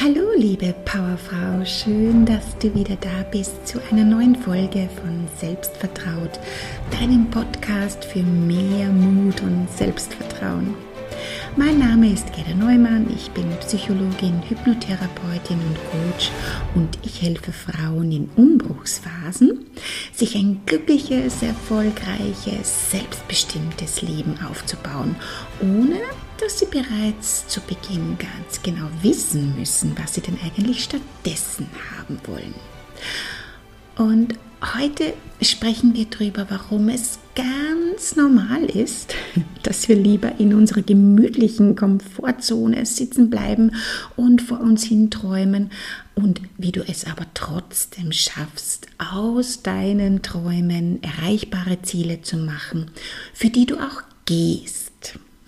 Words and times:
Hallo 0.00 0.28
liebe 0.36 0.72
Powerfrau, 0.84 1.64
schön, 1.64 2.24
dass 2.24 2.56
du 2.58 2.72
wieder 2.72 2.94
da 3.00 3.24
bist 3.32 3.66
zu 3.66 3.80
einer 3.90 4.04
neuen 4.04 4.36
Folge 4.36 4.88
von 5.02 5.26
Selbstvertraut, 5.40 6.38
deinem 6.92 7.28
Podcast 7.30 8.04
für 8.04 8.22
mehr 8.22 8.90
Mut 8.90 9.40
und 9.42 9.66
Selbstvertrauen. 9.76 10.72
Mein 11.56 11.80
Name 11.80 12.12
ist 12.12 12.32
Gerda 12.32 12.54
Neumann, 12.54 13.08
ich 13.12 13.28
bin 13.32 13.50
Psychologin, 13.58 14.40
Hypnotherapeutin 14.48 15.58
und 15.58 15.76
Coach 15.90 16.30
und 16.76 16.96
ich 17.02 17.20
helfe 17.20 17.50
Frauen 17.50 18.12
in 18.12 18.30
Umbruchsphasen, 18.36 19.66
sich 20.12 20.36
ein 20.36 20.60
glückliches, 20.64 21.42
erfolgreiches, 21.42 22.92
selbstbestimmtes 22.92 24.02
Leben 24.02 24.38
aufzubauen, 24.48 25.16
ohne 25.60 25.98
dass 26.40 26.58
sie 26.58 26.66
bereits 26.66 27.46
zu 27.48 27.60
Beginn 27.60 28.16
ganz 28.18 28.62
genau 28.62 28.88
wissen 29.02 29.58
müssen, 29.58 29.96
was 29.98 30.14
sie 30.14 30.20
denn 30.20 30.38
eigentlich 30.44 30.84
stattdessen 30.84 31.68
haben 31.96 32.20
wollen. 32.26 32.54
Und 33.96 34.34
heute 34.76 35.14
sprechen 35.42 35.94
wir 35.94 36.06
darüber, 36.06 36.46
warum 36.48 36.88
es 36.88 37.18
ganz 37.34 38.14
normal 38.14 38.64
ist, 38.64 39.14
dass 39.64 39.88
wir 39.88 39.96
lieber 39.96 40.38
in 40.38 40.54
unserer 40.54 40.82
gemütlichen 40.82 41.74
Komfortzone 41.74 42.86
sitzen 42.86 43.30
bleiben 43.30 43.72
und 44.16 44.40
vor 44.40 44.60
uns 44.60 44.84
hinträumen 44.84 45.70
und 46.14 46.40
wie 46.56 46.72
du 46.72 46.80
es 46.86 47.04
aber 47.04 47.26
trotzdem 47.34 48.12
schaffst, 48.12 48.86
aus 48.98 49.62
deinen 49.62 50.22
Träumen 50.22 51.02
erreichbare 51.02 51.82
Ziele 51.82 52.22
zu 52.22 52.36
machen, 52.36 52.90
für 53.34 53.50
die 53.50 53.66
du 53.66 53.76
auch 53.76 54.02
gehst, 54.24 54.87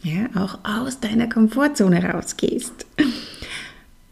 ja, 0.02 0.26
auch 0.34 0.58
aus 0.64 1.00
deiner 1.00 1.28
Komfortzone 1.28 2.04
rausgehst. 2.04 2.86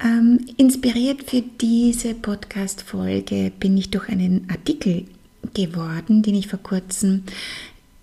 Ähm, 0.01 0.39
inspiriert 0.57 1.29
für 1.29 1.43
diese 1.43 2.15
Podcast-Folge 2.15 3.51
bin 3.59 3.77
ich 3.77 3.91
durch 3.91 4.09
einen 4.09 4.47
Artikel 4.49 5.07
geworden, 5.55 6.23
den 6.23 6.37
ich 6.37 6.47
vor 6.47 6.61
kurzem 6.61 7.25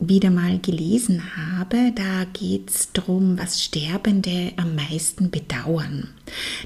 wieder 0.09 0.29
mal 0.29 0.59
gelesen 0.59 1.21
habe. 1.35 1.91
Da 1.95 2.25
geht 2.33 2.69
es 2.69 2.91
darum, 2.93 3.37
was 3.37 3.63
Sterbende 3.63 4.53
am 4.57 4.75
meisten 4.75 5.31
bedauern. 5.31 6.09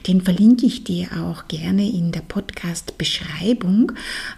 Den 0.08 0.22
verlinke 0.22 0.66
ich 0.66 0.84
dir 0.84 1.08
auch 1.18 1.48
gerne 1.48 1.90
in 1.90 2.12
der 2.12 2.22
Podcast-Beschreibung. 2.22 3.92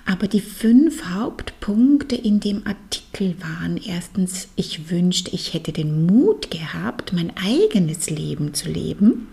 Aber 0.05 0.27
die 0.27 0.41
fünf 0.41 1.03
Hauptpunkte 1.05 2.15
in 2.15 2.39
dem 2.39 2.65
Artikel 2.65 3.35
waren 3.39 3.77
erstens, 3.77 4.47
ich 4.55 4.89
wünschte, 4.89 5.31
ich 5.31 5.53
hätte 5.53 5.71
den 5.71 6.05
Mut 6.05 6.51
gehabt, 6.51 7.13
mein 7.13 7.31
eigenes 7.37 8.09
Leben 8.09 8.53
zu 8.53 8.69
leben. 8.69 9.27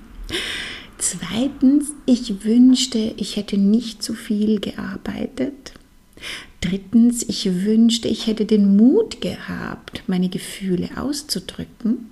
Zweitens, 0.98 1.92
ich 2.06 2.44
wünschte, 2.44 3.14
ich 3.16 3.36
hätte 3.36 3.56
nicht 3.56 4.02
zu 4.02 4.14
viel 4.14 4.60
gearbeitet. 4.60 5.72
Drittens, 6.60 7.22
ich 7.28 7.64
wünschte, 7.64 8.08
ich 8.08 8.26
hätte 8.26 8.44
den 8.44 8.76
Mut 8.76 9.20
gehabt, 9.20 10.02
meine 10.06 10.28
Gefühle 10.28 10.90
auszudrücken. 10.96 12.10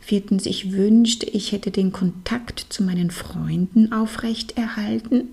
Viertens, 0.00 0.46
ich 0.46 0.72
wünschte, 0.72 1.26
ich 1.26 1.52
hätte 1.52 1.70
den 1.70 1.92
Kontakt 1.92 2.66
zu 2.70 2.82
meinen 2.82 3.10
Freunden 3.10 3.92
aufrechterhalten. 3.92 5.28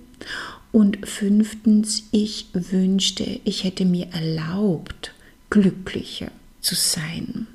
Und 0.72 1.00
fünftens, 1.08 2.04
ich 2.12 2.48
wünschte, 2.54 3.40
ich 3.44 3.64
hätte 3.64 3.86
mir 3.86 4.08
erlaubt, 4.12 5.14
glücklicher 5.50 6.32
zu 6.62 6.76
sein. 6.76 7.48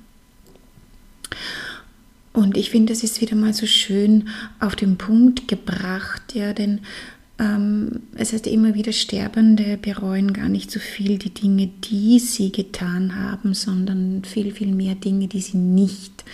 Und 2.33 2.57
ich 2.57 2.70
finde, 2.70 2.92
das 2.92 3.05
ist 3.05 3.20
wieder 3.20 3.37
mal 3.37 3.55
so 3.55 3.67
schön 3.67 4.29
auf 4.59 4.75
den 4.75 4.98
Punkt 4.98 5.47
gebracht, 5.47 6.35
ja, 6.35 6.53
denn 6.53 6.81
es 7.37 8.33
heißt 8.33 8.47
immer 8.47 8.75
wieder, 8.75 8.93
Sterbende 8.93 9.77
bereuen 9.77 10.33
gar 10.33 10.48
nicht 10.48 10.70
so 10.70 10.79
viel 10.79 11.19
die 11.19 11.35
Dinge, 11.35 11.67
die 11.67 12.20
sie 12.20 12.53
getan 12.53 13.17
haben, 13.17 13.55
sondern 13.55 14.23
viel, 14.25 14.53
viel 14.53 14.73
mehr 14.73 14.95
Dinge, 14.95 15.27
die 15.27 15.41
sie 15.41 15.57
nicht 15.57 16.25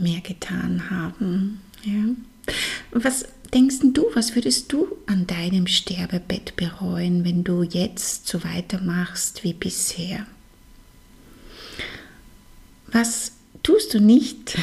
mehr 0.00 0.20
getan 0.22 0.88
haben. 0.90 1.60
Ja. 1.84 2.54
Was 2.92 3.26
denkst 3.52 3.76
du, 3.92 4.06
was 4.14 4.34
würdest 4.34 4.72
du 4.72 4.86
an 5.06 5.26
deinem 5.26 5.66
Sterbebett 5.66 6.56
bereuen, 6.56 7.24
wenn 7.24 7.44
du 7.44 7.62
jetzt 7.62 8.26
so 8.26 8.42
weitermachst 8.44 9.44
wie 9.44 9.52
bisher? 9.52 10.26
Was 12.86 13.32
tust 13.64 13.94
du 13.94 13.98
nicht? 13.98 14.56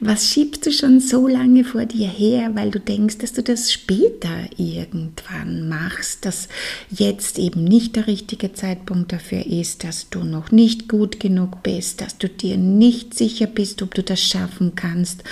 Was 0.00 0.28
schiebst 0.28 0.66
du 0.66 0.72
schon 0.72 1.00
so 1.00 1.26
lange 1.26 1.64
vor 1.64 1.86
dir 1.86 2.08
her, 2.08 2.50
weil 2.54 2.70
du 2.70 2.78
denkst, 2.78 3.18
dass 3.18 3.32
du 3.32 3.42
das 3.42 3.72
später 3.72 4.48
irgendwann 4.58 5.68
machst, 5.68 6.26
dass 6.26 6.48
jetzt 6.90 7.38
eben 7.38 7.64
nicht 7.64 7.96
der 7.96 8.06
richtige 8.06 8.52
Zeitpunkt 8.52 9.12
dafür 9.12 9.46
ist, 9.46 9.84
dass 9.84 10.10
du 10.10 10.24
noch 10.24 10.50
nicht 10.50 10.88
gut 10.88 11.20
genug 11.20 11.62
bist, 11.62 12.02
dass 12.02 12.18
du 12.18 12.28
dir 12.28 12.58
nicht 12.58 13.14
sicher 13.14 13.46
bist, 13.46 13.80
ob 13.80 13.94
du 13.94 14.02
das 14.02 14.20
schaffen 14.20 14.72
kannst, 14.74 15.22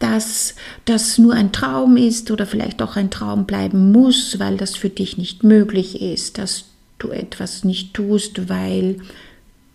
dass 0.00 0.56
das 0.84 1.16
nur 1.18 1.34
ein 1.34 1.52
Traum 1.52 1.96
ist 1.96 2.32
oder 2.32 2.44
vielleicht 2.44 2.82
auch 2.82 2.96
ein 2.96 3.10
Traum 3.10 3.46
bleiben 3.46 3.92
muss, 3.92 4.40
weil 4.40 4.56
das 4.56 4.76
für 4.76 4.90
dich 4.90 5.16
nicht 5.16 5.44
möglich 5.44 6.02
ist, 6.02 6.38
dass 6.38 6.64
du 6.98 7.10
etwas 7.10 7.62
nicht 7.62 7.94
tust, 7.94 8.48
weil 8.48 8.96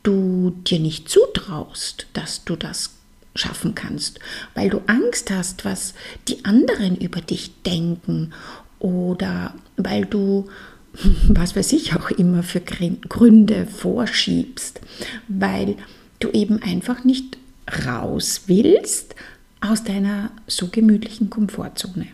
du 0.08 0.52
dir 0.64 0.80
nicht 0.80 1.10
zutraust, 1.10 2.08
dass 2.14 2.46
du 2.46 2.56
das 2.56 2.92
schaffen 3.36 3.76
kannst, 3.76 4.20
weil 4.56 4.70
du 4.70 4.82
Angst 4.88 5.30
hast, 5.30 5.66
was 5.66 5.94
die 6.30 6.46
anderen 6.46 6.96
über 6.96 7.20
dich 7.20 7.62
denken 7.64 8.34
oder 8.80 9.54
weil 9.76 10.06
du, 10.06 10.48
was 11.28 11.56
weiß 11.56 11.74
ich 11.74 11.94
auch 11.96 12.10
immer 12.10 12.42
für 12.42 12.62
Gründe 12.62 13.68
vorschiebst, 13.68 14.80
weil 15.28 15.76
du 16.20 16.30
eben 16.30 16.64
einfach 16.64 17.04
nicht 17.04 17.38
raus 17.86 18.44
willst 18.48 19.14
aus 19.60 19.84
deiner 19.84 20.32
so 20.48 20.70
gemütlichen 20.70 21.30
Komfortzone. 21.30 22.08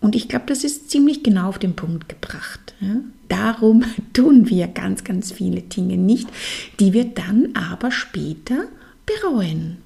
Und 0.00 0.14
ich 0.14 0.28
glaube, 0.28 0.46
das 0.46 0.64
ist 0.64 0.90
ziemlich 0.90 1.22
genau 1.22 1.48
auf 1.48 1.58
den 1.58 1.74
Punkt 1.74 2.08
gebracht. 2.08 2.74
Ja? 2.80 2.96
Darum 3.28 3.84
tun 4.12 4.48
wir 4.48 4.68
ganz, 4.68 5.04
ganz 5.04 5.32
viele 5.32 5.62
Dinge 5.62 5.96
nicht, 5.96 6.28
die 6.80 6.92
wir 6.92 7.04
dann 7.04 7.54
aber 7.54 7.90
später 7.90 8.64
bereuen. 9.06 9.78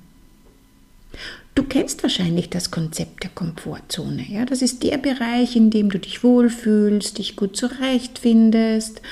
Du 1.54 1.64
kennst 1.64 2.02
wahrscheinlich 2.02 2.48
das 2.48 2.70
Konzept 2.70 3.24
der 3.24 3.30
Komfortzone. 3.30 4.24
Ja? 4.26 4.46
Das 4.46 4.62
ist 4.62 4.82
der 4.82 4.96
Bereich, 4.96 5.54
in 5.54 5.68
dem 5.70 5.90
du 5.90 5.98
dich 5.98 6.24
wohlfühlst, 6.24 7.18
dich 7.18 7.36
gut 7.36 7.58
zurechtfindest, 7.58 9.02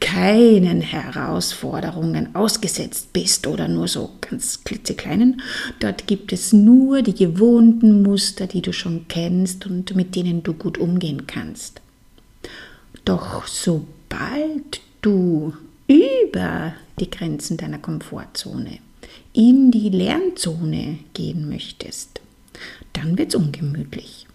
keinen 0.00 0.80
Herausforderungen 0.80 2.36
ausgesetzt 2.36 3.12
bist 3.12 3.48
oder 3.48 3.66
nur 3.66 3.88
so 3.88 4.10
ganz 4.20 4.62
klitzekleinen. 4.62 5.42
Dort 5.80 6.06
gibt 6.06 6.32
es 6.32 6.52
nur 6.52 7.02
die 7.02 7.14
gewohnten 7.14 8.02
Muster, 8.02 8.46
die 8.46 8.62
du 8.62 8.72
schon 8.72 9.06
kennst 9.08 9.66
und 9.66 9.96
mit 9.96 10.14
denen 10.14 10.44
du 10.44 10.52
gut 10.52 10.78
umgehen 10.78 11.26
kannst. 11.26 11.80
Doch 13.04 13.48
sobald 13.48 14.80
du 15.02 15.52
über 15.88 16.74
die 17.00 17.10
Grenzen 17.10 17.56
deiner 17.56 17.78
Komfortzone 17.78 18.78
in 19.32 19.70
die 19.70 19.90
Lernzone 19.90 20.98
gehen 21.14 21.48
möchtest, 21.48 22.20
dann 22.92 23.16
wird 23.18 23.34
es 23.34 23.34
ungemütlich. 23.34 24.26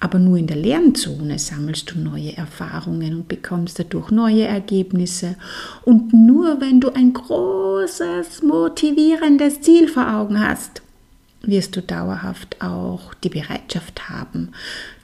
Aber 0.00 0.18
nur 0.18 0.36
in 0.38 0.46
der 0.46 0.56
Lernzone 0.56 1.38
sammelst 1.38 1.90
du 1.90 1.98
neue 1.98 2.36
Erfahrungen 2.36 3.14
und 3.14 3.28
bekommst 3.28 3.78
dadurch 3.78 4.10
neue 4.10 4.44
Ergebnisse. 4.44 5.36
Und 5.84 6.12
nur 6.12 6.60
wenn 6.60 6.80
du 6.80 6.90
ein 6.90 7.12
großes, 7.12 8.42
motivierendes 8.42 9.60
Ziel 9.60 9.88
vor 9.88 10.14
Augen 10.14 10.40
hast, 10.40 10.82
wirst 11.42 11.76
du 11.76 11.82
dauerhaft 11.82 12.62
auch 12.62 13.14
die 13.14 13.28
Bereitschaft 13.28 14.08
haben, 14.08 14.52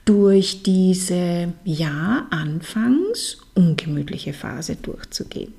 durch 0.05 0.63
diese 0.63 1.53
ja 1.63 2.27
anfangs 2.29 3.37
ungemütliche 3.53 4.33
Phase 4.33 4.75
durchzugehen. 4.75 5.53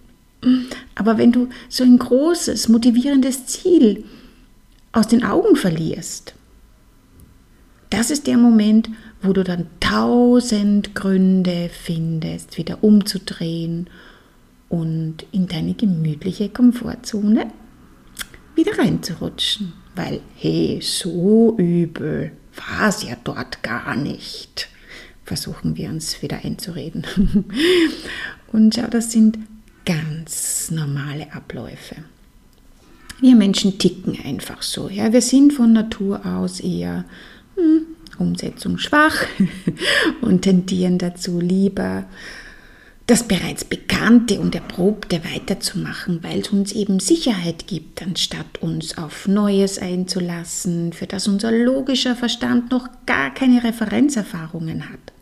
Aber 0.95 1.19
wenn 1.19 1.33
du 1.33 1.49
so 1.69 1.85
ein 1.85 1.99
großes, 1.99 2.69
motivierendes 2.69 3.47
Ziel 3.47 4.05
aus 4.93 5.09
den 5.09 5.25
Augen 5.25 5.57
verlierst, 5.57 6.35
das 7.91 8.11
ist 8.11 8.27
der 8.27 8.39
Moment, 8.39 8.91
wo 9.23 9.33
du 9.33 9.45
dann 9.45 9.67
tausend 9.81 10.95
Gründe 10.95 11.71
findest, 11.73 12.59
wieder 12.59 12.83
umzudrehen 12.83 13.89
und 14.69 15.25
in 15.31 15.47
deine 15.47 15.75
gemütliche 15.75 16.49
Komfortzone 16.49 17.47
wieder 18.55 18.79
reinzurutschen. 18.79 19.73
Weil, 19.95 20.21
hey, 20.37 20.81
so 20.83 21.55
übel 21.57 22.33
war 22.57 22.89
es 22.89 23.05
ja 23.05 23.17
dort 23.23 23.63
gar 23.63 23.95
nicht. 23.97 24.69
Versuchen 25.25 25.77
wir 25.77 25.89
uns 25.89 26.21
wieder 26.21 26.45
einzureden. 26.45 27.07
Und 28.53 28.75
schau, 28.75 28.87
das 28.89 29.13
sind 29.13 29.39
ganz 29.85 30.71
normale 30.71 31.33
Abläufe. 31.33 31.97
Wir 33.21 33.37
Menschen 33.37 33.79
ticken 33.79 34.19
einfach 34.25 34.63
so. 34.63 34.89
Ja? 34.89 35.13
Wir 35.13 35.23
sind 35.23 35.53
von 35.53 35.73
Natur 35.73 36.25
aus 36.27 36.61
eher 36.61 37.05
hm, 37.57 37.87
Umsetzung 38.19 38.79
schwach 38.79 39.25
und 40.21 40.43
tendieren 40.43 40.99
dazu 40.99 41.41
lieber 41.41 42.07
das 43.07 43.25
bereits 43.25 43.65
Bekannte 43.65 44.41
und 44.41 44.55
Erprobte 44.55 45.21
weiterzumachen, 45.25 46.23
weil 46.23 46.41
es 46.41 46.49
uns 46.49 46.73
eben 46.73 47.01
Sicherheit 47.01 47.67
gibt, 47.67 48.01
anstatt 48.03 48.63
uns 48.63 48.97
auf 48.97 49.29
Neues 49.29 49.79
einzulassen, 49.79 50.95
für 50.95 51.07
das 51.07 51.29
unser 51.29 51.53
logischer 51.53 52.17
Verstand 52.17 52.71
noch 52.71 52.89
gar 53.05 53.33
keine 53.35 53.63
Referenzerfahrungen 53.63 54.89
hat. 54.89 55.13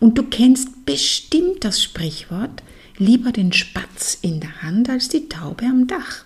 Und 0.00 0.16
du 0.16 0.22
kennst 0.22 0.86
bestimmt 0.86 1.64
das 1.64 1.82
Sprichwort, 1.82 2.62
lieber 2.98 3.32
den 3.32 3.52
Spatz 3.52 4.18
in 4.20 4.40
der 4.40 4.62
Hand 4.62 4.88
als 4.88 5.08
die 5.08 5.28
Taube 5.28 5.64
am 5.66 5.86
Dach. 5.86 6.24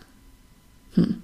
Hm. 0.94 1.16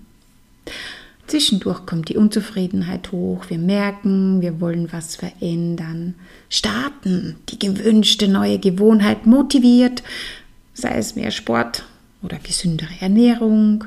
Zwischendurch 1.26 1.86
kommt 1.86 2.08
die 2.08 2.16
Unzufriedenheit 2.16 3.10
hoch, 3.10 3.46
wir 3.48 3.58
merken, 3.58 4.40
wir 4.42 4.60
wollen 4.60 4.92
was 4.92 5.16
verändern, 5.16 6.14
starten, 6.48 7.36
die 7.48 7.58
gewünschte 7.58 8.28
neue 8.28 8.60
Gewohnheit 8.60 9.26
motiviert, 9.26 10.04
sei 10.72 10.96
es 10.96 11.16
mehr 11.16 11.32
Sport 11.32 11.84
oder 12.22 12.38
gesündere 12.38 12.92
Ernährung, 13.00 13.84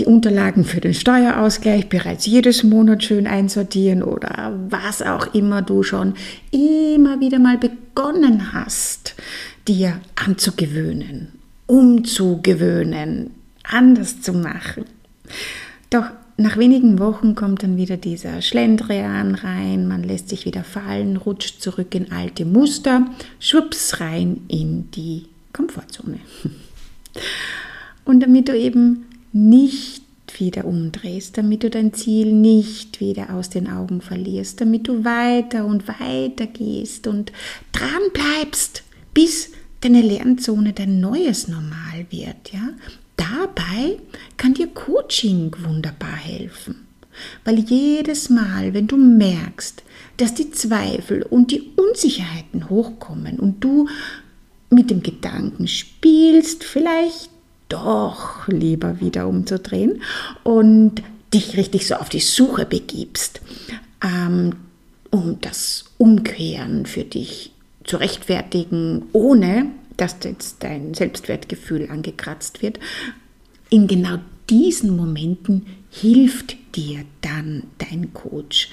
die 0.00 0.06
Unterlagen 0.06 0.64
für 0.64 0.80
den 0.80 0.94
Steuerausgleich 0.94 1.90
bereits 1.90 2.24
jedes 2.24 2.64
Monat 2.64 3.04
schön 3.04 3.26
einsortieren 3.26 4.02
oder 4.02 4.58
was 4.70 5.02
auch 5.02 5.34
immer 5.34 5.60
du 5.60 5.82
schon 5.82 6.14
immer 6.50 7.20
wieder 7.20 7.38
mal 7.38 7.58
begonnen 7.58 8.54
hast, 8.54 9.14
dir 9.68 10.00
anzugewöhnen, 10.16 11.32
umzugewöhnen, 11.66 13.32
anders 13.62 14.22
zu 14.22 14.32
machen. 14.32 14.86
Doch 15.90 16.06
nach 16.38 16.56
wenigen 16.56 16.98
Wochen 16.98 17.34
kommt 17.34 17.62
dann 17.62 17.76
wieder 17.76 17.98
dieser 17.98 18.40
Schlendrian 18.40 19.34
rein, 19.34 19.86
man 19.86 20.02
lässt 20.02 20.30
sich 20.30 20.46
wieder 20.46 20.64
fallen, 20.64 21.18
rutscht 21.18 21.60
zurück 21.60 21.94
in 21.94 22.10
alte 22.10 22.46
Muster, 22.46 23.06
schwupps 23.38 24.00
rein 24.00 24.40
in 24.48 24.90
die 24.92 25.26
Komfortzone. 25.52 26.20
Und 28.06 28.20
damit 28.20 28.48
du 28.48 28.56
eben 28.56 29.04
nicht 29.32 30.04
wieder 30.38 30.64
umdrehst, 30.64 31.36
damit 31.38 31.64
du 31.64 31.70
dein 31.70 31.92
Ziel 31.92 32.32
nicht 32.32 33.00
wieder 33.00 33.34
aus 33.34 33.50
den 33.50 33.68
Augen 33.68 34.00
verlierst, 34.00 34.60
damit 34.60 34.86
du 34.86 35.04
weiter 35.04 35.64
und 35.64 35.88
weiter 35.88 36.46
gehst 36.46 37.06
und 37.06 37.32
dran 37.72 38.02
bleibst, 38.12 38.84
bis 39.12 39.50
deine 39.80 40.02
Lernzone 40.02 40.72
dein 40.72 41.00
neues 41.00 41.48
Normal 41.48 42.06
wird, 42.10 42.52
ja? 42.52 42.70
dabei 43.16 43.98
kann 44.36 44.54
dir 44.54 44.68
Coaching 44.68 45.54
wunderbar 45.62 46.16
helfen. 46.16 46.86
Weil 47.44 47.58
jedes 47.58 48.30
Mal, 48.30 48.72
wenn 48.72 48.86
du 48.86 48.96
merkst, 48.96 49.82
dass 50.16 50.34
die 50.34 50.50
Zweifel 50.50 51.22
und 51.22 51.50
die 51.50 51.70
Unsicherheiten 51.76 52.70
hochkommen 52.70 53.38
und 53.38 53.62
du 53.62 53.88
mit 54.70 54.90
dem 54.90 55.02
Gedanken 55.02 55.66
spielst, 55.66 56.64
vielleicht 56.64 57.30
doch 57.70 58.46
lieber 58.48 59.00
wieder 59.00 59.26
umzudrehen 59.26 60.02
und 60.42 61.02
dich 61.32 61.56
richtig 61.56 61.86
so 61.86 61.94
auf 61.94 62.10
die 62.10 62.20
Suche 62.20 62.66
begibst, 62.66 63.40
ähm, 64.04 64.56
um 65.10 65.40
das 65.40 65.84
Umkehren 65.96 66.84
für 66.84 67.04
dich 67.04 67.52
zu 67.84 67.96
rechtfertigen, 67.96 69.06
ohne 69.12 69.66
dass 69.96 70.16
jetzt 70.22 70.62
dein 70.62 70.94
Selbstwertgefühl 70.94 71.88
angekratzt 71.90 72.62
wird. 72.62 72.78
In 73.70 73.86
genau 73.86 74.18
diesen 74.48 74.96
Momenten 74.96 75.66
hilft 75.90 76.56
dir 76.74 77.04
dann 77.20 77.64
dein 77.78 78.12
Coach 78.12 78.70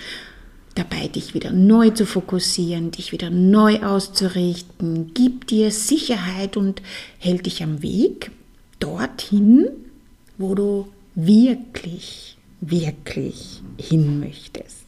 dabei, 0.75 1.07
dich 1.07 1.33
wieder 1.33 1.51
neu 1.51 1.89
zu 1.89 2.05
fokussieren, 2.05 2.91
dich 2.91 3.11
wieder 3.11 3.29
neu 3.29 3.81
auszurichten, 3.81 5.13
gibt 5.13 5.49
dir 5.49 5.71
Sicherheit 5.71 6.55
und 6.55 6.81
hält 7.17 7.45
dich 7.45 7.63
am 7.63 7.81
Weg 7.81 8.31
dorthin, 8.79 9.67
wo 10.37 10.55
du 10.55 10.87
wirklich, 11.15 12.37
wirklich 12.61 13.61
hin 13.77 14.19
möchtest. 14.19 14.87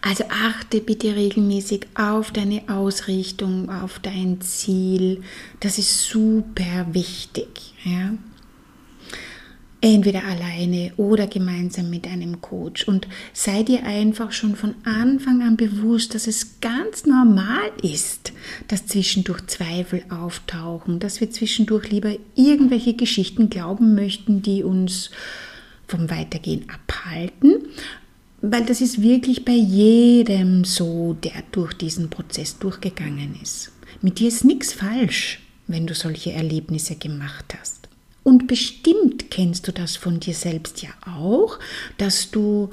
Also 0.00 0.24
achte 0.28 0.80
bitte 0.80 1.14
regelmäßig 1.14 1.86
auf 1.94 2.30
deine 2.30 2.68
Ausrichtung, 2.68 3.70
auf 3.70 3.98
dein 3.98 4.40
Ziel. 4.40 5.22
Das 5.60 5.78
ist 5.78 6.04
super 6.04 6.86
wichtig. 6.92 7.74
Ja? 7.84 8.14
Entweder 9.82 10.24
alleine 10.24 10.92
oder 10.96 11.26
gemeinsam 11.26 11.90
mit 11.90 12.06
einem 12.06 12.40
Coach. 12.40 12.88
Und 12.88 13.06
sei 13.34 13.64
dir 13.64 13.84
einfach 13.84 14.32
schon 14.32 14.56
von 14.56 14.74
Anfang 14.84 15.42
an 15.42 15.56
bewusst, 15.56 16.14
dass 16.14 16.26
es 16.26 16.60
ganz 16.60 17.04
normal 17.04 17.70
ist, 17.82 18.32
dass 18.68 18.86
zwischendurch 18.86 19.46
Zweifel 19.48 20.04
auftauchen, 20.08 21.00
dass 21.00 21.20
wir 21.20 21.30
zwischendurch 21.30 21.90
lieber 21.90 22.12
irgendwelche 22.34 22.94
Geschichten 22.94 23.50
glauben 23.50 23.94
möchten, 23.94 24.40
die 24.40 24.62
uns 24.62 25.10
vom 25.86 26.08
Weitergehen 26.08 26.64
abhalten 26.70 27.66
weil 28.42 28.64
das 28.64 28.80
ist 28.80 29.00
wirklich 29.00 29.44
bei 29.44 29.52
jedem 29.52 30.64
so, 30.64 31.16
der 31.22 31.44
durch 31.52 31.74
diesen 31.74 32.10
Prozess 32.10 32.58
durchgegangen 32.58 33.36
ist. 33.40 33.70
Mit 34.02 34.18
dir 34.18 34.28
ist 34.28 34.44
nichts 34.44 34.72
falsch, 34.72 35.40
wenn 35.68 35.86
du 35.86 35.94
solche 35.94 36.32
Erlebnisse 36.32 36.96
gemacht 36.96 37.54
hast. 37.58 37.81
Und 38.24 38.46
bestimmt 38.46 39.30
kennst 39.30 39.66
du 39.66 39.72
das 39.72 39.96
von 39.96 40.20
dir 40.20 40.34
selbst 40.34 40.82
ja 40.82 40.90
auch, 41.06 41.58
dass 41.98 42.30
du, 42.30 42.70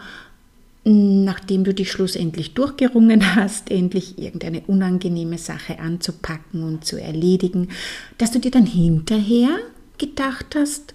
nachdem 0.84 1.64
du 1.64 1.74
dich 1.74 1.92
schlussendlich 1.92 2.54
durchgerungen 2.54 3.36
hast, 3.36 3.72
endlich 3.72 4.20
irgendeine 4.20 4.62
unangenehme 4.62 5.38
Sache 5.38 5.80
anzupacken 5.80 6.64
und 6.64 6.86
zu 6.86 7.02
erledigen, 7.02 7.70
dass 8.18 8.32
du 8.32 8.40
dir 8.40 8.52
dann 8.52 8.68
hinterher 8.68 9.58
gedacht 9.98 10.56
hast, 10.56 10.94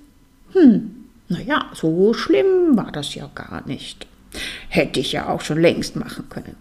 hm, 0.52 1.04
naja, 1.28 1.70
so 1.74 2.14
schlimm 2.14 2.76
war 2.76 2.92
das 2.92 3.14
ja 3.14 3.30
gar 3.34 3.66
nicht. 3.66 4.06
Hätte 4.68 5.00
ich 5.00 5.12
ja 5.12 5.28
auch 5.28 5.40
schon 5.40 5.60
längst 5.60 5.96
machen 5.96 6.28
können. 6.28 6.56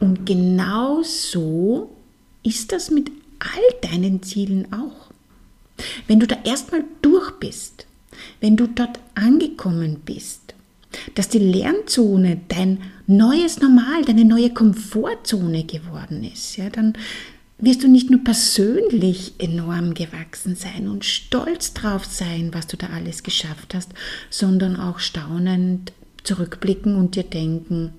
Und 0.00 0.26
genau 0.26 1.02
so 1.02 1.90
ist 2.42 2.72
das 2.72 2.90
mit 2.90 3.10
all 3.40 3.90
deinen 3.90 4.22
Zielen 4.22 4.72
auch. 4.72 5.08
Wenn 6.06 6.20
du 6.20 6.26
da 6.26 6.36
erstmal 6.44 6.84
durch 7.02 7.30
bist, 7.38 7.86
wenn 8.40 8.56
du 8.56 8.66
dort 8.66 8.98
angekommen 9.14 10.00
bist, 10.04 10.54
dass 11.14 11.28
die 11.28 11.38
Lernzone 11.38 12.40
dein 12.48 12.82
neues 13.06 13.60
Normal, 13.60 14.04
deine 14.04 14.24
neue 14.24 14.50
Komfortzone 14.50 15.64
geworden 15.64 16.24
ist, 16.24 16.56
ja, 16.56 16.70
dann 16.70 16.94
wirst 17.58 17.82
du 17.82 17.88
nicht 17.88 18.10
nur 18.10 18.22
persönlich 18.22 19.34
enorm 19.38 19.94
gewachsen 19.94 20.54
sein 20.54 20.88
und 20.88 21.04
stolz 21.04 21.74
drauf 21.74 22.04
sein, 22.04 22.50
was 22.52 22.66
du 22.68 22.76
da 22.76 22.88
alles 22.88 23.22
geschafft 23.22 23.74
hast, 23.74 23.92
sondern 24.30 24.76
auch 24.76 25.00
staunend 25.00 25.92
zurückblicken 26.22 26.96
und 26.96 27.16
dir 27.16 27.24
denken, 27.24 27.94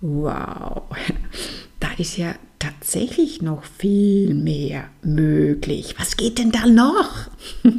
wow, 0.00 0.84
da 1.80 1.88
ist 1.98 2.16
ja 2.16 2.34
tatsächlich 2.64 3.42
noch 3.42 3.64
viel 3.64 4.32
mehr 4.34 4.84
möglich. 5.02 5.94
Was 5.98 6.16
geht 6.16 6.38
denn 6.38 6.50
da 6.50 6.66
noch? 6.66 7.10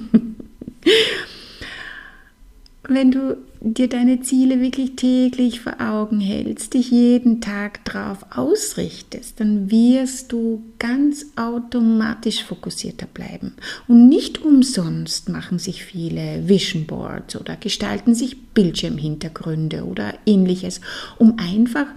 Wenn 2.87 3.09
du 3.09 3.37
dir 3.61 3.89
deine 3.89 4.21
Ziele 4.21 4.61
wirklich 4.61 4.95
täglich 4.95 5.59
vor 5.61 5.81
Augen 5.81 6.19
hältst, 6.19 6.75
dich 6.75 6.91
jeden 6.91 7.41
Tag 7.41 7.83
darauf 7.85 8.23
ausrichtest, 8.29 9.39
dann 9.39 9.71
wirst 9.71 10.31
du 10.31 10.63
ganz 10.77 11.25
automatisch 11.35 12.43
fokussierter 12.43 13.07
bleiben. 13.07 13.55
Und 13.87 14.07
nicht 14.07 14.43
umsonst 14.43 15.29
machen 15.29 15.57
sich 15.57 15.83
viele 15.83 16.47
Vision 16.47 16.85
Boards 16.85 17.35
oder 17.35 17.55
gestalten 17.55 18.13
sich 18.13 18.39
Bildschirmhintergründe 18.53 19.83
oder 19.83 20.13
ähnliches, 20.27 20.79
um 21.17 21.39
einfach 21.39 21.87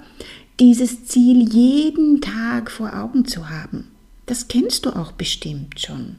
dieses 0.60 1.04
Ziel 1.06 1.48
jeden 1.48 2.20
Tag 2.20 2.70
vor 2.70 2.94
Augen 2.94 3.24
zu 3.24 3.48
haben. 3.48 3.88
Das 4.26 4.48
kennst 4.48 4.86
du 4.86 4.90
auch 4.90 5.12
bestimmt 5.12 5.80
schon. 5.80 6.16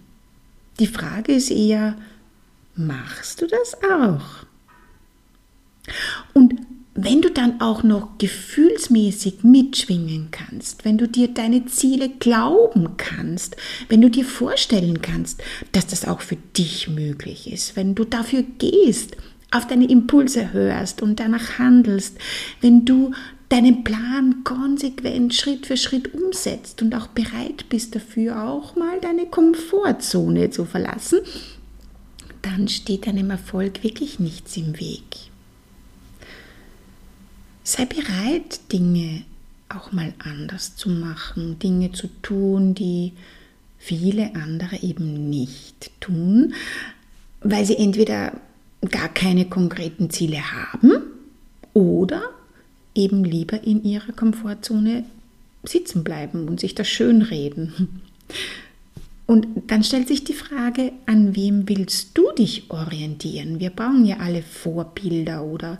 Die 0.80 0.88
Frage 0.88 1.34
ist 1.34 1.52
eher, 1.52 1.96
machst 2.76 3.42
du 3.42 3.48
das 3.48 3.76
auch? 3.84 4.46
Und 6.34 6.56
wenn 6.96 7.22
du 7.22 7.30
dann 7.30 7.62
auch 7.62 7.84
noch 7.84 8.18
gefühlsmäßig 8.18 9.44
mitschwingen 9.44 10.30
kannst, 10.32 10.86
wenn 10.86 10.98
du 10.98 11.08
dir 11.08 11.30
deine 11.30 11.66
Ziele 11.66 12.10
glauben 12.10 12.98
kannst, 12.98 13.56
wenn 13.88 14.02
du 14.02 14.10
dir 14.10 14.26
vorstellen 14.26 15.02
kannst, 15.02 15.42
dass 15.72 15.88
das 15.88 16.06
auch 16.06 16.22
für 16.22 16.36
dich 16.36 16.90
möglich 16.90 17.52
ist, 17.52 17.76
wenn 17.76 17.96
du 17.96 18.04
dafür 18.04 18.44
gehst, 18.58 19.16
auf 19.52 19.68
deine 19.68 19.90
Impulse 19.90 20.54
hörst 20.54 21.02
und 21.02 21.20
danach 21.20 21.58
handelst, 21.58 22.18
wenn 22.62 22.86
du 22.86 23.12
deinen 23.50 23.84
Plan 23.84 24.44
konsequent 24.44 25.34
Schritt 25.34 25.66
für 25.66 25.78
Schritt 25.78 26.14
umsetzt 26.14 26.82
und 26.82 26.94
auch 26.96 27.08
bereit 27.08 27.68
bist 27.70 27.96
dafür 27.96 28.48
auch 28.48 28.76
mal 28.76 29.00
deine 29.02 29.26
Komfortzone 29.26 30.52
zu 30.52 30.66
verlassen, 30.66 31.20
dann 32.44 32.68
steht 32.68 33.08
deinem 33.08 33.32
Erfolg 33.32 33.84
wirklich 33.84 34.20
nichts 34.20 34.56
im 34.56 34.80
Weg. 34.80 35.04
Sei 37.64 37.86
bereit, 37.86 38.72
Dinge 38.72 39.24
auch 39.68 39.92
mal 39.92 40.14
anders 40.20 40.76
zu 40.76 40.90
machen, 40.90 41.60
Dinge 41.60 41.92
zu 41.92 42.08
tun, 42.22 42.74
die 42.74 43.14
viele 43.78 44.36
andere 44.36 44.82
eben 44.82 45.30
nicht 45.30 45.92
tun, 46.00 46.54
weil 47.42 47.66
sie 47.66 47.78
entweder 47.78 48.34
gar 48.90 49.10
keine 49.10 49.46
konkreten 49.46 50.10
Ziele 50.10 50.40
haben 50.52 50.92
oder 51.74 52.22
eben 53.00 53.24
lieber 53.24 53.64
in 53.64 53.84
ihrer 53.84 54.12
Komfortzone 54.12 55.06
sitzen 55.64 56.04
bleiben 56.04 56.48
und 56.48 56.60
sich 56.60 56.76
das 56.76 56.88
schönreden. 56.88 58.02
Und 59.26 59.46
dann 59.68 59.84
stellt 59.84 60.08
sich 60.08 60.24
die 60.24 60.34
Frage, 60.34 60.92
an 61.06 61.36
wem 61.36 61.70
willst 61.70 62.18
du 62.18 62.32
dich 62.32 62.72
orientieren? 62.72 63.60
Wir 63.60 63.70
brauchen 63.70 64.04
ja 64.04 64.18
alle 64.18 64.42
Vorbilder 64.42 65.44
oder 65.44 65.80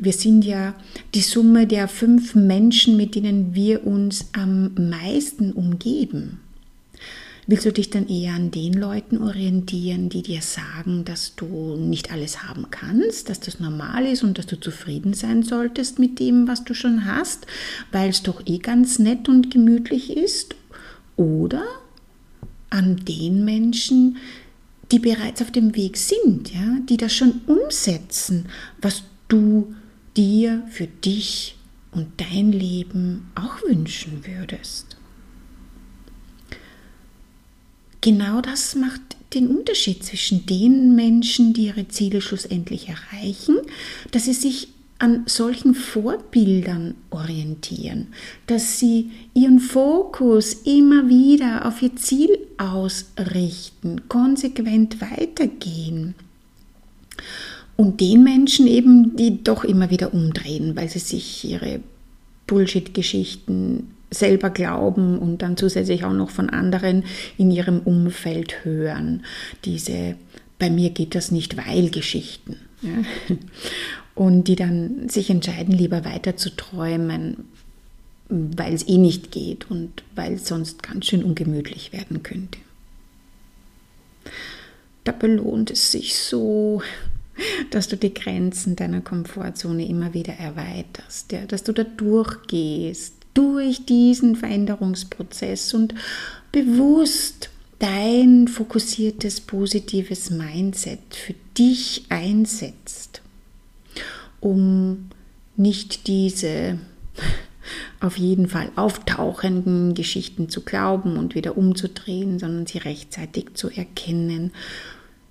wir 0.00 0.12
sind 0.12 0.44
ja 0.44 0.74
die 1.14 1.20
Summe 1.20 1.68
der 1.68 1.86
fünf 1.86 2.34
Menschen, 2.34 2.96
mit 2.96 3.14
denen 3.14 3.54
wir 3.54 3.86
uns 3.86 4.30
am 4.32 4.74
meisten 4.74 5.52
umgeben. 5.52 6.40
Willst 7.50 7.64
du 7.64 7.72
dich 7.72 7.88
dann 7.88 8.08
eher 8.08 8.34
an 8.34 8.50
den 8.50 8.74
Leuten 8.74 9.22
orientieren, 9.22 10.10
die 10.10 10.20
dir 10.20 10.42
sagen, 10.42 11.06
dass 11.06 11.34
du 11.34 11.76
nicht 11.78 12.12
alles 12.12 12.42
haben 12.42 12.66
kannst, 12.70 13.30
dass 13.30 13.40
das 13.40 13.58
normal 13.58 14.04
ist 14.04 14.22
und 14.22 14.36
dass 14.36 14.44
du 14.44 14.60
zufrieden 14.60 15.14
sein 15.14 15.42
solltest 15.42 15.98
mit 15.98 16.20
dem, 16.20 16.46
was 16.46 16.64
du 16.64 16.74
schon 16.74 17.06
hast, 17.06 17.46
weil 17.90 18.10
es 18.10 18.22
doch 18.22 18.42
eh 18.46 18.58
ganz 18.58 18.98
nett 18.98 19.30
und 19.30 19.50
gemütlich 19.50 20.14
ist? 20.14 20.56
Oder 21.16 21.64
an 22.68 22.96
den 23.06 23.46
Menschen, 23.46 24.18
die 24.92 24.98
bereits 24.98 25.40
auf 25.40 25.50
dem 25.50 25.74
Weg 25.74 25.96
sind, 25.96 26.52
ja, 26.52 26.76
die 26.86 26.98
das 26.98 27.14
schon 27.14 27.40
umsetzen, 27.46 28.44
was 28.82 29.04
du 29.28 29.74
dir 30.18 30.64
für 30.68 30.86
dich 30.86 31.56
und 31.92 32.08
dein 32.18 32.52
Leben 32.52 33.30
auch 33.34 33.62
wünschen 33.62 34.22
würdest. 34.26 34.87
Genau 38.00 38.40
das 38.40 38.74
macht 38.74 39.00
den 39.34 39.48
Unterschied 39.48 40.04
zwischen 40.04 40.46
den 40.46 40.94
Menschen, 40.94 41.52
die 41.52 41.66
ihre 41.66 41.88
Ziele 41.88 42.20
schlussendlich 42.20 42.88
erreichen, 42.88 43.56
dass 44.10 44.24
sie 44.24 44.32
sich 44.32 44.68
an 44.98 45.24
solchen 45.26 45.74
Vorbildern 45.74 46.94
orientieren, 47.10 48.08
dass 48.46 48.80
sie 48.80 49.10
ihren 49.32 49.60
Fokus 49.60 50.54
immer 50.64 51.08
wieder 51.08 51.66
auf 51.66 51.82
ihr 51.82 51.94
Ziel 51.94 52.36
ausrichten, 52.56 54.08
konsequent 54.08 55.00
weitergehen. 55.00 56.14
Und 57.76 58.00
den 58.00 58.24
Menschen 58.24 58.66
eben, 58.66 59.14
die 59.14 59.44
doch 59.44 59.62
immer 59.62 59.90
wieder 59.90 60.12
umdrehen, 60.12 60.74
weil 60.74 60.88
sie 60.88 60.98
sich 60.98 61.44
ihre 61.44 61.80
Bullshit-Geschichten 62.48 63.94
selber 64.10 64.50
glauben 64.50 65.18
und 65.18 65.42
dann 65.42 65.56
zusätzlich 65.56 66.04
auch 66.04 66.12
noch 66.12 66.30
von 66.30 66.50
anderen 66.50 67.04
in 67.36 67.52
ihrem 67.52 67.78
Umfeld 67.80 68.64
hören. 68.64 69.22
Diese 69.64 70.16
bei 70.58 70.70
mir 70.70 70.90
geht 70.90 71.14
das 71.14 71.30
nicht, 71.30 71.56
weil 71.56 71.90
Geschichten. 71.90 72.56
Und 74.14 74.48
die 74.48 74.56
dann 74.56 75.08
sich 75.08 75.30
entscheiden, 75.30 75.72
lieber 75.72 76.04
weiter 76.04 76.36
zu 76.36 76.50
träumen, 76.50 77.44
weil 78.28 78.74
es 78.74 78.88
eh 78.88 78.98
nicht 78.98 79.30
geht 79.30 79.70
und 79.70 80.02
weil 80.16 80.34
es 80.34 80.48
sonst 80.48 80.82
ganz 80.82 81.06
schön 81.06 81.22
ungemütlich 81.22 81.92
werden 81.92 82.22
könnte. 82.22 82.58
Da 85.04 85.12
belohnt 85.12 85.70
es 85.70 85.92
sich 85.92 86.18
so, 86.18 86.82
dass 87.70 87.88
du 87.88 87.96
die 87.96 88.14
Grenzen 88.14 88.76
deiner 88.76 89.00
Komfortzone 89.00 89.86
immer 89.86 90.14
wieder 90.14 90.34
erweiterst, 90.34 91.32
ja, 91.32 91.46
dass 91.46 91.62
du 91.62 91.72
da 91.72 91.84
durchgehst, 91.84 93.14
durch 93.34 93.84
diesen 93.84 94.36
Veränderungsprozess 94.36 95.72
und 95.74 95.94
bewusst 96.50 97.50
dein 97.78 98.48
fokussiertes, 98.48 99.40
positives 99.40 100.30
Mindset 100.30 101.14
für 101.14 101.34
dich 101.56 102.04
einsetzt 102.08 103.22
um 104.40 105.08
nicht 105.56 106.06
diese 106.06 106.78
auf 108.00 108.16
jeden 108.16 108.48
Fall 108.48 108.70
auftauchenden 108.76 109.94
Geschichten 109.94 110.48
zu 110.48 110.62
glauben 110.62 111.16
und 111.16 111.34
wieder 111.34 111.56
umzudrehen, 111.56 112.38
sondern 112.38 112.66
sie 112.66 112.78
rechtzeitig 112.78 113.54
zu 113.54 113.68
erkennen, 113.68 114.52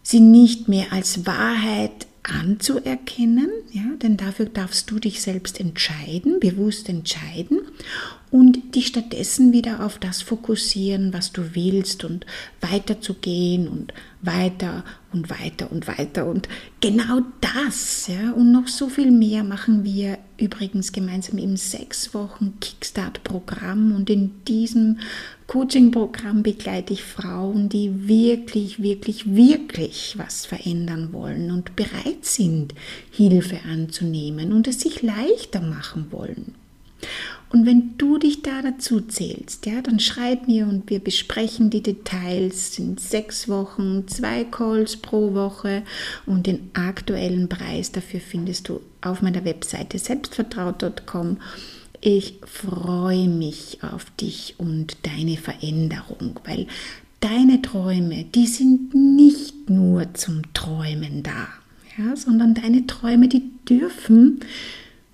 sie 0.08 0.22
nicht 0.22 0.70
mehr 0.70 0.94
als 0.94 1.26
Wahrheit 1.26 2.08
anzuerkennen, 2.24 3.50
ja, 3.74 3.84
denn 4.02 4.16
dafür 4.16 4.46
darfst 4.46 4.90
du 4.90 5.00
dich 5.00 5.22
selbst 5.22 5.60
entscheiden, 5.60 6.40
bewusst 6.40 6.88
entscheiden 6.88 7.60
und 8.32 8.74
dich 8.76 8.88
stattdessen 8.88 9.52
wieder 9.52 9.86
auf 9.86 9.98
das 9.98 10.22
fokussieren, 10.22 11.12
was 11.12 11.34
du 11.34 11.56
willst 11.56 12.06
und 12.06 12.26
weiterzugehen 12.62 13.68
und 13.68 13.94
weiter 14.22 14.86
und 15.12 15.30
weiter 15.30 15.72
und 15.72 15.88
weiter. 15.88 16.26
Und 16.26 16.48
genau 16.80 17.22
das, 17.42 18.08
ja, 18.08 18.32
und 18.32 18.54
noch 18.54 18.70
so 18.70 18.88
viel 18.88 19.12
mehr 19.12 19.44
machen 19.44 19.84
wir 19.84 20.20
übrigens 20.38 20.94
gemeinsam 20.94 21.38
im 21.38 21.58
sechs 21.58 22.14
Wochen 22.14 22.54
Kickstart-Programm. 22.62 23.94
Und 23.94 24.10
in 24.10 24.44
diesem 24.46 25.00
Coaching-Programm 25.48 26.44
begleite 26.44 26.92
ich 26.92 27.04
Frauen, 27.04 27.70
die 27.70 28.08
wirklich, 28.10 28.82
wirklich, 28.82 29.34
wirklich 29.34 30.16
was 30.18 30.46
verändern 30.46 31.14
wollen 31.14 31.52
und 31.52 31.76
bereit 31.78 32.24
sind, 32.24 32.74
Hilfe 33.12 33.60
anzunehmen 33.66 34.52
und 34.52 34.68
es 34.68 34.82
sich 34.82 35.02
leichter 35.02 35.62
machen 35.62 36.08
wollen. 36.12 36.54
Und 37.50 37.66
wenn 37.66 37.98
du 37.98 38.18
dich 38.18 38.42
da 38.42 38.62
dazu 38.62 39.00
zählst, 39.00 39.66
ja, 39.66 39.82
dann 39.82 40.02
schreib 40.02 40.48
mir 40.48 40.68
und 40.68 40.90
wir 40.90 41.00
besprechen 41.00 41.70
die 41.70 41.82
Details. 41.82 42.78
in 42.78 42.98
sechs 42.98 43.48
Wochen, 43.48 44.06
zwei 44.08 44.44
Calls 44.44 44.98
pro 44.98 45.34
Woche 45.34 45.84
und 46.26 46.46
den 46.46 46.72
aktuellen 46.74 47.48
Preis 47.48 47.94
dafür 47.94 48.20
findest 48.20 48.68
du 48.68 48.82
auf 49.02 49.22
meiner 49.22 49.46
Webseite 49.46 49.98
selbstvertraut.com. 49.98 51.38
Ich 52.02 52.36
freue 52.46 53.28
mich 53.28 53.80
auf 53.82 54.06
dich 54.12 54.56
und 54.58 54.98
deine 55.04 55.38
Veränderung, 55.38 56.40
weil 56.46 56.68
deine 57.20 57.62
Träume, 57.62 58.26
die 58.26 58.48
sind 58.48 58.94
nicht 58.94 59.70
nur 59.70 60.14
zum 60.14 60.54
Träumen 60.54 61.24
da, 61.24 61.48
ja, 61.98 62.16
sondern 62.16 62.54
deine 62.54 62.86
Träume, 62.86 63.28
die 63.28 63.50
dürfen 63.68 64.42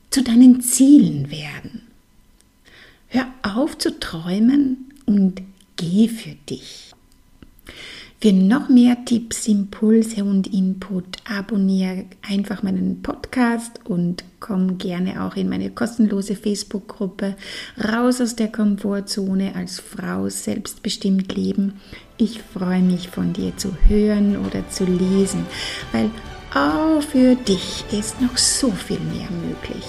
zu 0.10 0.22
deinen 0.22 0.62
Zielen 0.62 1.32
werden. 1.32 1.82
Hör 3.08 3.28
auf 3.44 3.78
zu 3.78 4.00
träumen 4.00 4.92
und 5.06 5.42
geh 5.78 6.08
für 6.08 6.36
dich. 6.50 6.92
Für 8.24 8.32
noch 8.32 8.70
mehr 8.70 9.04
Tipps, 9.04 9.50
Impulse 9.50 10.24
und 10.24 10.48
Input 10.48 11.18
abonniere 11.30 12.06
einfach 12.22 12.64
meinen 12.64 13.02
Podcast 13.02 13.82
und 13.84 14.24
komm 14.40 14.78
gerne 14.78 15.26
auch 15.26 15.36
in 15.36 15.50
meine 15.50 15.72
kostenlose 15.72 16.38
Facebook-Gruppe 16.38 17.36
Raus 17.84 18.22
aus 18.22 18.38
der 18.38 18.50
Komfortzone 18.50 19.54
als 19.56 19.82
Frau 19.82 20.30
selbstbestimmt 20.30 21.36
leben. 21.36 21.82
Ich 22.16 22.42
freue 22.42 22.80
mich 22.80 23.10
von 23.10 23.34
dir 23.34 23.58
zu 23.58 23.76
hören 23.90 24.38
oder 24.38 24.70
zu 24.70 24.86
lesen, 24.86 25.46
weil 25.92 26.10
auch 26.56 27.02
für 27.02 27.36
dich 27.36 27.84
ist 27.92 28.22
noch 28.22 28.38
so 28.38 28.72
viel 28.72 29.02
mehr 29.02 29.28
möglich, 29.46 29.84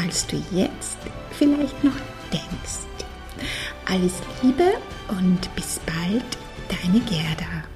als 0.00 0.28
du 0.28 0.36
jetzt 0.52 0.98
vielleicht 1.32 1.82
noch 1.82 1.96
denkst. 2.32 2.86
Alles 3.86 4.12
Liebe 4.44 4.74
und 5.08 5.52
bis 5.56 5.80
bald, 5.84 6.43
deine 6.68 7.00
Gerda. 7.00 7.73